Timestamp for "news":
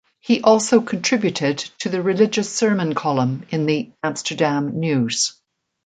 4.79-5.39